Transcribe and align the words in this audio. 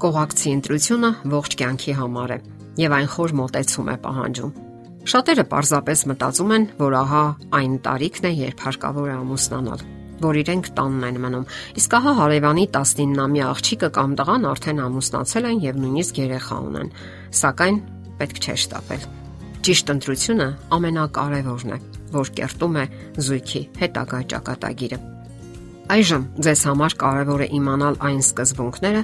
Կողակցի 0.00 0.50
ընտրությունը 0.56 1.08
ողջ 1.28 1.54
կյանքի 1.60 1.94
համար 1.98 2.30
է 2.32 2.36
եւ 2.80 2.92
այն 2.96 3.08
խոր 3.12 3.32
մտածում 3.36 3.90
է 3.92 3.96
պահանջում։ 4.04 4.52
Շատերը 5.12 5.44
պարզապես 5.50 6.04
մտածում 6.08 6.54
են, 6.56 6.64
որ 6.78 6.96
ահա 7.00 7.24
այն 7.58 7.74
տարիքն 7.84 8.28
է, 8.30 8.32
երբ 8.38 8.64
հարկավոր 8.64 9.10
է 9.10 9.14
ամուսնանալ, 9.18 9.84
որ 10.24 10.40
իրենք 10.40 10.72
տանն 10.80 11.06
են 11.10 11.20
մնում։ 11.26 11.46
Իսկ 11.82 11.98
ահա 12.00 12.16
հարևանի 12.20 12.66
19-ամյա 12.80 13.50
աղջիկը 13.50 13.92
կամ 14.00 14.16
տղան 14.20 14.48
արդեն 14.54 14.82
ամուսնացել 14.88 15.50
են 15.50 15.62
եւ 15.68 15.80
նույնիսկ 15.84 16.24
երեխա 16.24 16.60
ունեն։ 16.70 16.92
Սակայն 17.44 17.80
պետք 18.20 18.40
չէ 18.40 18.58
շտապել։ 18.64 19.08
Ճիշտ 19.68 19.96
ընտրությունը 20.00 20.50
ամենակարևորն 20.80 21.76
է, 21.76 21.80
որ 22.16 22.36
կերտում 22.40 22.76
է 22.80 22.90
զույգի 23.20 23.64
հետագա 23.84 24.26
ճակատագիրը։ 24.32 25.19
Այժմ 25.90 26.24
ձեզ 26.38 26.60
համար 26.68 26.94
կարևոր 27.00 27.40
է 27.42 27.46
իմանալ 27.56 27.96
այն 28.06 28.20
սկզբունքները, 28.22 29.00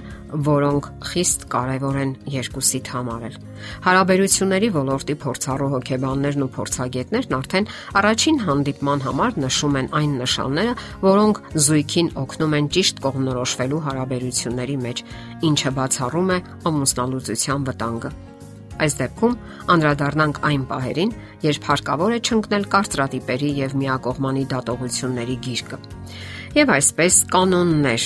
որոնք 0.47 0.85
խիստ 1.09 1.47
կարևոր 1.51 1.97
են 1.99 2.13
երկուսիդ 2.31 2.91
համար 2.95 3.25
էլ։ 3.27 3.39
Հարաբերությունների 3.87 4.69
ոլորտի 4.77 5.17
փորձառու 5.25 5.71
հոգեբաններն 5.73 6.45
ու 6.47 6.49
փորձագետներն 6.57 7.35
արդեն 7.41 7.67
առաջին 8.03 8.39
հանդիպման 8.47 9.03
համար 9.07 9.41
նշում 9.47 9.81
են 9.83 9.91
այն 9.99 10.15
նշանները, 10.23 10.77
որոնք 11.03 11.43
զույգին 11.67 12.13
օգնում 12.23 12.57
են 12.61 12.71
ճիշտ 12.77 13.03
կողմնորոշվելու 13.03 13.83
հարաբերությունների 13.91 14.79
մեջ, 14.87 15.05
ինչը 15.51 15.75
բացառում 15.81 16.31
է 16.31 16.39
ամուսնալուծության 16.71 17.67
վտանգը։ 17.67 18.15
Այս 18.77 18.95
դեպքում 19.01 19.37
անդրադառնանք 19.73 20.39
այն 20.47 20.65
պահերին, 20.71 21.13
երբ 21.49 21.69
հարկավոր 21.73 22.15
է 22.15 22.19
չընկնել 22.29 22.65
կարծրատիպերի 22.77 23.53
եւ 23.65 23.77
միակողմանի 23.81 24.45
դատողությունների 24.53 25.37
գիրկը 25.47 25.79
եւ 26.57 26.71
այսպես 26.73 27.17
կանոններ։ 27.33 28.05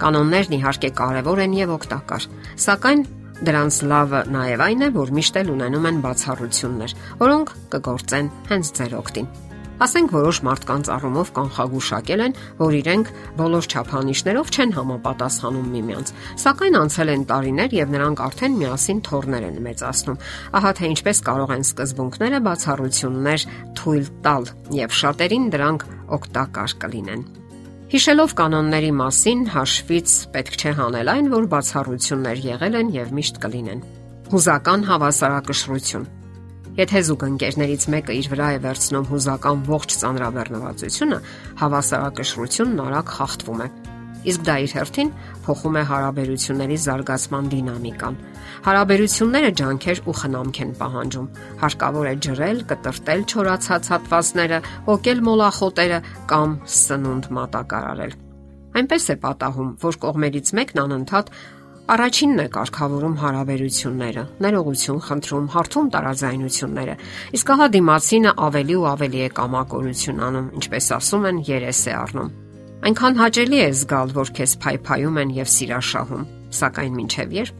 Կանոններն 0.00 0.54
իհարկե 0.56 0.90
կարևոր 1.00 1.42
են 1.44 1.52
եւ 1.60 1.74
օգտակար, 1.76 2.24
սակայն 2.64 3.04
դրանց 3.46 3.76
լավը 3.90 4.22
նաեւ 4.34 4.64
այն 4.64 4.82
է, 4.86 4.88
որ 4.96 5.12
միշտ 5.16 5.38
էլ 5.40 5.52
ունենում 5.54 5.86
են 5.90 6.00
բացառություններ, 6.06 6.96
որոնք 7.20 7.54
կգործեն 7.74 8.34
հենց 8.50 8.72
ձեր 8.80 8.98
օգտին։ 9.00 9.30
Ասենք 9.80 10.10
որոշ 10.12 10.38
մարդկանց 10.44 10.88
առումով 10.92 11.30
կանխագուշակել 11.38 12.22
են, 12.26 12.34
որ 12.58 12.74
իրենք 12.80 13.12
բոլոր 13.38 13.68
չափանիշներով 13.70 14.50
չեն 14.52 14.74
համապատասխանում 14.76 15.70
միմյանց, 15.72 16.12
սակայն 16.44 16.78
անցել 16.82 17.14
են 17.14 17.24
տարիներ 17.32 17.78
եւ 17.80 17.96
նրանք 17.96 18.22
արդեն 18.28 18.60
միասին 18.60 19.02
թորներ 19.08 19.48
են 19.48 19.58
մեծացնում։ 19.70 20.22
Ահա 20.60 20.76
թե 20.76 20.94
ինչպես 21.00 21.24
կարող 21.32 21.56
են 21.56 21.68
սկզբունքները 21.70 22.44
բացառություններ 22.50 23.50
թույլ 23.80 24.14
տալ 24.28 24.54
եւ 24.84 24.96
շատերին 25.00 25.52
դրանք 25.56 25.92
օգտակար 26.20 26.80
կլինեն։ 26.84 27.30
Հիշելով 27.90 28.32
կանոնների 28.38 28.90
մասին 28.94 29.40
հաշվից 29.50 30.12
պետք 30.30 30.56
չէ 30.62 30.72
հանել 30.78 31.08
այն, 31.10 31.30
որ 31.32 31.46
բացառություններ 31.50 32.42
եղել 32.44 32.76
են 32.80 32.92
եւ 32.94 33.08
միշտ 33.16 33.40
կլինեն։ 33.42 33.80
Հուզական 34.30 34.84
հավասարակշռություն. 34.86 36.04
Եթե 36.78 37.02
զուգընկերներից 37.08 37.86
մեկը 37.90 38.16
իր 38.20 38.28
վրա 38.30 38.50
է 38.54 38.60
վերցնում 38.62 39.08
հուզական 39.10 39.64
ողջ 39.74 39.96
ծանրաբեռնվածությունը, 40.04 41.18
հավասարակշռությունն 41.66 42.84
արագ 42.86 43.10
խախտվում 43.18 43.64
է 43.66 43.68
իսկ 44.30 44.42
դա 44.46 44.56
իր 44.64 44.72
հերթին 44.76 45.12
փոխում 45.46 45.76
է 45.80 45.84
հարաբերությունների 45.90 46.78
զարգացման 46.84 47.50
դինամիկան։ 47.54 48.18
Հարաբերությունները 48.66 49.52
ջանքեր 49.60 50.02
ու 50.10 50.16
խնամք 50.20 50.58
են 50.64 50.72
պահանջում։ 50.80 51.30
Հարկավոր 51.60 52.10
է 52.10 52.14
ջրել, 52.26 52.58
կտրտել 52.72 53.22
չորացած 53.30 53.88
հատվածները, 53.94 54.58
ոգել 54.90 55.22
մոլախոտերը 55.30 56.02
կամ 56.32 56.58
սնունդ 56.80 57.30
մատակարարել։ 57.40 58.12
Այնպես 58.80 59.08
է 59.10 59.16
պատահում, 59.24 59.70
որ 59.80 59.98
կողմերից 60.04 60.52
մեկն 60.60 60.84
անընդհատ 60.84 61.32
Առաջինն 61.90 62.38
է 62.38 62.44
կարգավորում 62.54 63.14
հարաբերությունները, 63.18 64.22
ներողություն 64.44 65.00
խնդրում, 65.06 65.48
հարթում 65.54 65.88
տարաձայնությունները։ 65.96 66.94
Իսկ 67.40 67.50
ահա 67.54 67.66
դիմացինը 67.74 68.34
ավելի 68.46 68.76
ու 68.78 68.86
ավելի 68.92 69.24
է 69.26 69.32
կամակորություն 69.40 70.22
անում, 70.28 70.46
ինչպես 70.60 70.92
ասում 71.00 71.26
են, 71.32 71.42
երես 71.50 71.82
է 71.90 71.96
առնում։ 72.04 72.30
Այնքան 72.80 73.18
հաճելի 73.20 73.58
է 73.60 73.72
զգալ, 73.76 74.12
որ 74.16 74.30
քեզ 74.40 74.52
փայփայում 74.64 75.18
են 75.20 75.32
եւ 75.36 75.48
սիրաշահում, 75.52 76.22
սակայն 76.60 76.94
ինչև 77.02 77.34
երբ 77.36 77.58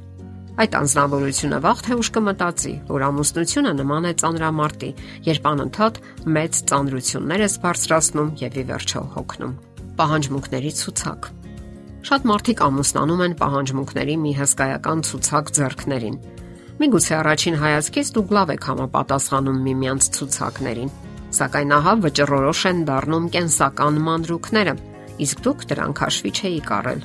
Այդ 0.61 0.75
անznավորությունը 0.77 1.59
վաղ 1.65 1.79
թե 1.87 1.97
ուշ 2.01 2.09
կմտածի, 2.13 2.73
որ 2.89 3.05
ամուսնությունը 3.07 3.71
նման 3.79 4.09
է 4.09 4.13
ծանրամարտի, 4.21 4.91
երբ 5.29 5.47
անընդհատ 5.51 6.01
մեծ 6.37 6.59
ծանրություններ 6.71 7.45
ես 7.45 7.55
բարձրացնում 7.65 8.33
եւ 8.41 8.59
ի 8.61 8.65
վերջո 8.71 9.03
հոգնում։ 9.15 9.55
Պահանջմունքների 10.01 10.73
ցուցակ։ 10.81 11.31
Շատ 12.11 12.29
մարդիկ 12.33 12.61
ամուսնանում 12.67 13.25
են 13.29 13.39
պահանջմունքների 13.41 14.19
մի 14.25 14.33
հսկայական 14.41 15.01
ցուցակ 15.09 15.55
ձեռքներին։ 15.61 16.21
Միգուցե 16.81 17.15
առաջին 17.21 17.57
հայացքից 17.61 18.13
դուք 18.17 18.31
լավ 18.37 18.53
եք 18.57 18.69
համապատասխանում 18.71 19.59
միմյանց 19.69 20.13
ցուցակներին, 20.17 20.95
սակայն 21.41 21.75
ահա 21.77 21.93
վճռորոշ 22.05 22.63
են 22.71 22.79
դառնում 22.89 23.27
կենսական 23.37 24.01
մանրուքները, 24.09 24.75
իսկ 25.27 25.43
դուք 25.47 25.67
դրանք 25.71 26.05
հաշվի 26.05 26.33
չէի 26.41 26.61
կարել։ 26.71 27.03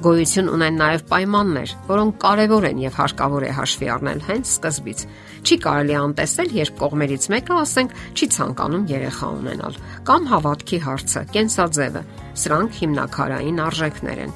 Գոյություն 0.00 0.46
ունեն 0.48 0.78
նաև 0.80 1.02
պայմաններ, 1.10 1.72
որոնք 1.90 2.14
կարևոր 2.22 2.66
են 2.70 2.78
եւ 2.80 2.94
հարկավոր 2.96 3.44
է 3.44 3.50
հաշվի 3.58 3.88
առնել 3.94 4.22
հենց 4.30 4.52
սկզբից։ 4.54 5.02
Չի 5.44 5.58
կարելի 5.64 5.96
անտեսել, 6.00 6.54
երբ 6.56 6.78
կողմերից 6.80 7.26
մեկը, 7.34 7.58
ասենք, 7.60 7.92
չի 8.16 8.28
ցանկանում 8.36 8.86
երեխա 8.94 9.28
ունենալ, 9.40 9.76
կամ 10.08 10.30
հավատքի 10.30 10.80
հարցը, 10.86 11.24
կենսաձևը։ 11.36 12.02
Սրանք 12.40 12.80
հիմնակարային 12.80 13.60
արժեքներ 13.68 14.24
են։ 14.24 14.34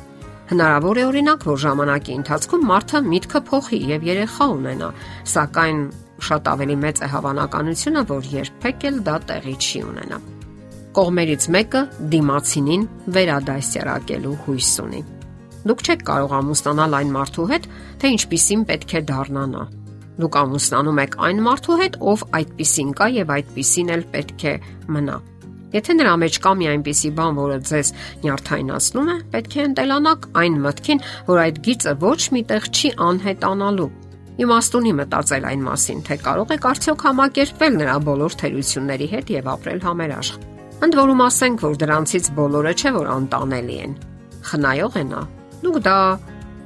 Հնարավոր 0.52 1.00
է 1.00 1.04
օրինակ, 1.08 1.48
որ 1.48 1.58
ժամանակի 1.64 2.16
ընթացքում 2.20 2.68
մարդը 2.68 3.02
միտքը 3.08 3.44
փոխի 3.48 3.80
եւ 3.94 4.06
երեխա 4.12 4.50
ունենա, 4.58 4.92
սակայն 5.32 5.82
շատ 6.28 6.52
ավելի 6.52 6.78
մեծ 6.84 7.00
է 7.00 7.10
հավանականությունը, 7.16 8.06
որ 8.12 8.30
երբեք 8.36 8.88
էլ 8.92 9.02
դա 9.08 9.18
տեղի 9.32 9.58
չի 9.64 9.84
ունենա 9.88 10.24
կողմերից 10.94 11.46
մեկը 11.54 11.80
դիմացինին 12.12 12.84
վերադասյարակելու 13.16 14.34
հույս 14.44 14.70
ունի։ 14.84 15.00
Դուք 15.64 15.82
չեք 15.84 16.02
կարող 16.10 16.34
ամուսնանալ 16.38 16.96
այն 16.98 17.12
մարդու 17.14 17.46
հետ, 17.50 17.68
թե 18.00 18.10
ինչպիսին 18.14 18.64
պետք 18.68 18.94
է 18.94 19.00
դառնանա։ 19.10 19.62
Դուք 20.14 20.36
ամուսնանում 20.40 21.00
եք 21.04 21.16
այն 21.26 21.40
մարդու 21.44 21.78
հետ, 21.80 21.96
ով 22.12 22.24
այդպիսին 22.38 22.92
կա 23.00 23.08
եւ 23.14 23.32
այդպիսին 23.34 23.90
էլ 23.94 24.04
պետք 24.14 24.44
է 24.44 24.54
մնա։ 24.94 25.16
Եթե 25.74 25.96
նրա 25.98 26.14
մեջ 26.22 26.36
կա 26.44 26.50
մի 26.54 26.66
այնպիսի 26.70 27.10
բան, 27.18 27.38
որը 27.40 27.58
ձեզ 27.66 27.88
նյարդայնացնում 28.22 29.10
է, 29.10 29.16
պետք 29.34 29.56
է 29.58 29.64
ընտելանաք 29.64 30.28
այն 30.44 30.58
մտքին, 30.68 31.04
որ 31.34 31.42
այդ 31.48 31.60
գիծը 31.66 31.94
ոչ 32.04 32.20
միտեղ 32.38 32.70
չի 32.70 32.94
անհետանալու։ 33.10 33.90
Իմաստունի 34.44 34.96
մտածել 35.02 35.50
այն 35.50 35.68
մասին, 35.74 36.06
թե 36.06 36.22
կարող 36.30 36.54
եք 36.54 36.70
արդյոք 36.70 37.06
համակերպվել 37.10 37.78
նրա 37.82 38.00
բոլոր 38.06 38.42
թերությունների 38.44 39.14
հետ 39.18 39.38
եւ 39.40 39.54
ապրել 39.58 39.88
համերաշխ։ 39.90 40.53
Ընդ 40.82 40.96
որում 40.98 41.22
ասենք, 41.24 41.62
որ 41.62 41.76
դրանցից 41.84 42.30
բոլորը 42.34 42.72
չէ 42.74 42.90
որ 42.96 43.10
անտանելի 43.14 43.76
են։ 43.84 43.94
Խնայող 44.48 44.98
է 44.98 45.04
նա։ 45.10 45.22
Դուք 45.62 45.78
դա 45.84 45.98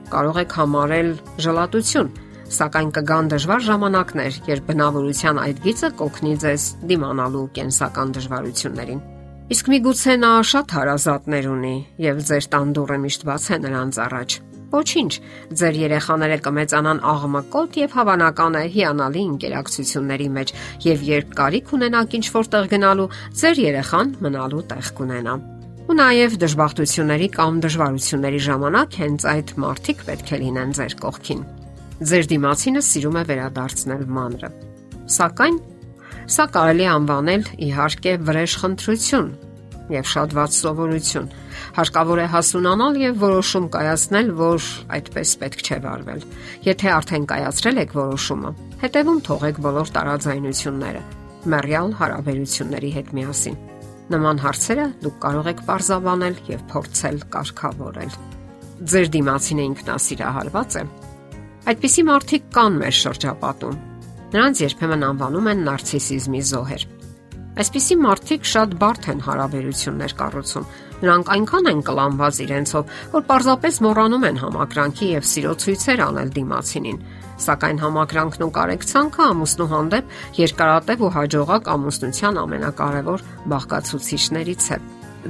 կարող 0.09 0.41
եք 0.43 0.57
համարել 0.59 1.11
ժլատություն, 1.45 2.11
սակայն 2.59 2.91
կգան 2.97 3.31
դժվար 3.35 3.63
ժամանակներ, 3.69 4.39
երբ 4.49 4.69
բնավորության 4.73 5.41
այդ 5.45 5.63
գիծը 5.69 5.91
կօգնի 6.01 6.35
ձեզ 6.45 6.67
դիմանալու 6.89 7.47
կենսական 7.59 8.15
դժվարություններին։ 8.17 9.03
Իսկ 9.49 9.69
միգուցե 9.73 10.15
նա 10.25 10.33
շատ 10.49 10.73
հարազատներ 10.77 11.47
ունի 11.53 11.77
եւ 12.09 12.19
ձեր 12.29 12.49
տան 12.53 12.73
դուռը 12.77 12.99
միշտ 13.05 13.23
բաց 13.29 13.45
է 13.49 13.59
նրանց 13.69 14.01
առաջ։ 14.09 14.35
Ոչինչ, 14.69 15.13
ձեր 15.57 15.77
երեխաները 15.81 16.37
կմեծանան 16.45 16.99
աղմկոտ 17.09 17.77
եւ 17.81 17.95
հավանական 17.97 18.59
է 18.59 18.65
հիանալի 18.75 19.23
ինտերակցիաների 19.29 20.27
մեջ 20.35 20.53
եւ 20.85 21.07
երբ 21.09 21.31
կարիք 21.39 21.73
ունենաք 21.79 22.17
ինչ-որտեղ 22.19 22.69
գնալու, 22.75 23.07
ձեր 23.41 23.63
երեխան 23.65 24.13
մնալու 24.29 24.61
տեղ 24.69 24.91
կունենա։ 24.99 25.35
Ու 25.89 25.97
նաև 25.97 26.37
դժբախտությունների 26.45 27.29
կամ 27.39 27.61
դժվարությունների 27.65 28.41
ժամանակ 28.45 29.01
հենց 29.01 29.27
այդ 29.33 29.53
մարդիկ 29.65 30.05
պետք 30.05 30.33
է 30.37 30.41
լինեն 30.45 30.75
ձեր 30.77 30.97
կողքին։ 31.01 31.43
Ձեր 32.13 32.29
դիմացինը 32.29 32.83
սիրում 32.93 33.17
է 33.17 33.23
վերադարձնել 33.33 34.03
մանրը։ 34.19 34.51
Սակայն 35.17 35.57
սա 36.29 36.45
կարելի 36.53 36.87
անվանել 36.93 37.49
իհարկե 37.69 38.13
վրեժ 38.29 38.57
խնդրություն 38.61 39.29
եւ 39.93 40.09
շատ 40.13 40.35
ված 40.39 40.59
սովորություն 40.59 41.29
Հարկավոր 41.79 42.21
է 42.23 42.27
հասունանալ 42.33 42.97
եւ 42.99 43.19
որոշում 43.23 43.67
կայացնել, 43.75 44.31
որ 44.39 44.67
այդպես 44.97 45.33
պետք 45.43 45.63
չէ 45.63 45.79
վարվել։ 45.85 46.25
Եթե 46.67 46.89
արդեն 46.95 47.27
կայացրել 47.33 47.81
եք 47.83 47.95
որոշումը, 47.99 48.53
հետևում 48.83 49.21
թողեք 49.29 49.61
բոլոր 49.67 49.93
տարաձայնությունները, 49.99 51.03
մեռյալ 51.55 51.95
հարաբերությունների 52.01 52.91
հետ 52.99 53.13
միասին։ 53.19 53.59
Նման 54.09 54.43
հարցերը 54.43 54.87
դուք 55.05 55.17
կարող 55.23 55.49
եք 55.53 55.65
parzavanել 55.69 56.39
եւ 56.49 56.63
փորձել 56.73 57.19
կարգավորել։ 57.35 58.19
Ձեր 58.89 59.11
դիմացին 59.19 59.65
ինքնասիրահարված 59.69 60.79
է։ 60.79 60.85
Այդպիսի 61.69 62.03
մարդիկ 62.09 62.53
կան 62.59 62.79
մեր 62.83 62.95
շրջապատում։ 62.99 63.83
Նրանց 64.29 64.63
երբեմն 64.65 65.05
անվանում 65.09 65.51
են 65.53 65.67
նարցիսիզմի 65.69 66.41
զոհեր։ 66.49 66.87
Այսպիսի 67.59 67.95
մարդիկ 67.99 68.45
շատ 68.47 68.75
բարդ 68.79 69.07
են 69.11 69.23
հարաբերություններ 69.27 70.13
կառուցում։ 70.19 70.67
Նրանք 70.99 71.31
այնքան 71.35 71.69
են 71.71 71.81
կլանված 71.89 72.39
իրենցով, 72.45 72.93
որ 73.15 73.25
պարզապես 73.31 73.81
մոռանում 73.87 74.27
են 74.29 74.39
համակրանքի 74.43 75.09
եւ 75.15 75.27
սիրո 75.33 75.57
ցույցեր 75.65 76.03
անել 76.07 76.31
դիմացինին։ 76.39 77.03
Սակայն 77.49 77.83
համակրանքն 77.83 78.47
ու 78.47 78.51
կարեկցանքը 78.59 79.27
ամուսնու 79.27 79.69
հանդեպ 79.75 80.17
երկարատև 80.39 81.05
ու 81.07 81.13
հաջողակ 81.19 81.71
ամուսնության 81.75 82.43
ամենակարևոր 82.47 83.29
բաղկացուցիչներից 83.55 84.73
է։ 84.79 84.83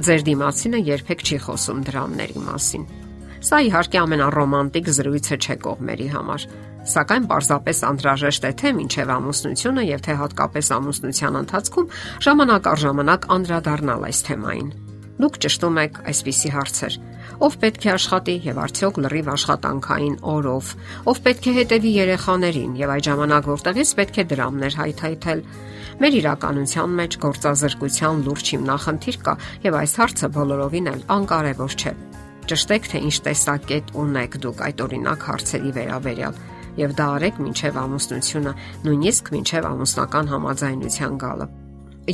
Ձեր 0.09 0.25
դիմացինը 0.29 0.85
երբեք 0.93 1.29
չի 1.29 1.43
խոսում 1.49 1.85
դրամների 1.89 2.45
մասին։ 2.45 2.89
Սա 3.39 3.59
իհարկե 3.63 3.99
ամենառոմանտիկ 4.01 4.87
զրույցը 4.97 5.35
չէ 5.39 5.55
կողմերի 5.63 6.07
համար, 6.11 6.45
սակայն 6.91 7.27
պարզապես 7.29 7.79
անհրաժեշտ 7.89 8.47
է 8.49 8.51
թե 8.59 8.71
մինչև 8.79 9.13
ամուսնությունը 9.15 9.85
եւ 9.89 10.03
թե 10.07 10.15
հատկապես 10.19 10.71
ամուսնության 10.75 11.37
ընթացքում 11.39 11.93
ժամանակ 12.25 12.67
առ 12.73 12.81
ժամանակ 12.83 13.27
անդրադառնալ 13.35 14.03
այս 14.09 14.19
թեմային։ 14.27 14.69
Դուք 15.19 15.39
ճշտում 15.43 15.79
եք 15.83 16.01
այսպիսի 16.09 16.51
հարցեր. 16.55 16.93
Ով 17.39 17.55
պետք 17.63 17.87
է 17.87 17.89
աշխատի 17.95 18.35
եւ 18.49 18.59
արդյոք 18.63 18.99
լրիվ 19.03 19.31
աշխատանքային 19.35 20.15
օրով, 20.33 20.73
ով 21.11 21.21
պետք 21.27 21.47
է 21.49 21.55
հետևի 21.59 21.91
երեխաներին 21.95 22.75
եւ 22.79 22.93
այդ 22.95 23.07
ժամանակ 23.07 23.49
որտեղից 23.51 23.93
պետք 23.99 24.19
է 24.19 24.27
դրամներ 24.33 24.79
հայթայթել։ 24.79 25.43
Մեր 25.99 26.19
իրականության 26.19 26.99
մեջ 26.99 27.19
գործազրկության 27.23 28.21
լուրջ 28.27 28.53
հիմնախնդիր 28.55 29.23
կա 29.27 29.39
եւ 29.67 29.81
այս 29.83 29.97
հարցը 30.03 30.31
բոլորովին 30.39 30.93
էլ 30.95 31.03
անկարևոր 31.19 31.75
չէ։ 31.79 32.08
Ճշտեք 32.49 32.87
թե 32.89 32.99
ինչ 33.05 33.15
տեսակետ 33.29 33.91
ունեք 34.01 34.35
դուք 34.41 34.61
այդ 34.65 34.79
օրինակ 34.85 35.25
հարցերի 35.29 35.73
վերաբերյալ 35.75 36.39
եւ 36.79 36.93
դա 36.97 37.05
արեք 37.19 37.39
մինչեւ 37.45 37.77
ամուսնությունը, 37.83 38.53
նույնիսկ 38.85 39.31
մինչեւ 39.35 39.67
ամուսնական 39.69 40.31
համաձայնության 40.33 41.19
գալը։ 41.23 41.47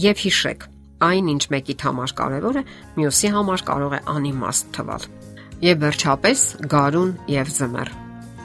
Եվ 0.06 0.24
հիշեք, 0.26 0.66
այն 1.08 1.30
ինչ 1.36 1.44
մեկիդ 1.56 1.86
համար 1.88 2.16
կարևոր 2.20 2.60
է, 2.60 2.64
մյուսի 3.00 3.32
համար 3.36 3.66
կարող 3.72 3.96
է 3.96 4.02
անիմաստ 4.16 4.72
թվալ։ 4.76 5.10
Եվ 5.66 5.84
վերջապես 5.86 6.48
գարուն 6.76 7.12
եւ 7.32 7.52
զմեր։ 7.56 7.94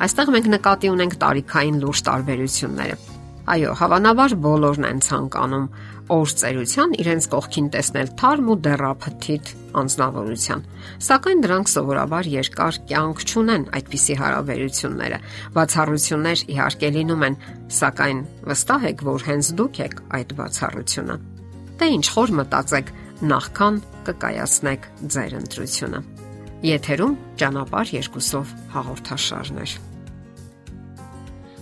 Այստեղ 0.01 0.35
մենք 0.37 0.53
նկատի 0.55 0.93
ունենք 0.95 1.17
տարիքային 1.25 1.81
լուրջ 1.83 2.05
տարբերությունները։ 2.11 3.10
Այո, 3.51 3.71
հավանաբար 3.81 4.35
բոլորն 4.45 4.85
են 4.87 5.01
ցանկանում 5.03 5.65
օր 6.15 6.33
ծերության 6.41 6.93
իրենց 7.03 7.27
կողքին 7.33 7.71
տեսնել 7.75 8.11
թարմ 8.21 8.51
ու 8.53 8.57
դեռափթիթ 8.67 9.51
անznավորության։ 9.81 10.63
Սակայն 11.07 11.43
դրանք 11.47 11.73
սովորաբար 11.73 12.31
երկար 12.31 12.79
կյանք 12.91 13.25
չունեն 13.27 13.67
այդպիսի 13.81 14.17
հարաբերությունները։ 14.21 15.19
Բացառություններ 15.59 16.45
իհարկե 16.55 16.91
լինում 16.95 17.27
են, 17.27 17.39
սակայն 17.81 18.25
վստահ 18.51 18.89
եք, 18.91 19.05
որ 19.11 19.27
հենց 19.31 19.53
դուք 19.59 19.83
եք 19.91 20.01
այդ 20.21 20.35
բացառությունը։ 20.41 21.21
Դե 21.81 21.93
ինչ 21.99 22.07
խոր 22.15 22.35
մտածեք, 22.39 22.97
նախքան 23.35 23.85
կկայացնեք 24.11 24.91
ձեր 25.11 25.39
ընտրությունը։ 25.43 26.03
Եթերում 26.71 27.15
ճանապար 27.41 27.95
երկուսով 27.99 28.59
հաղորդաշարներ։ 28.79 29.90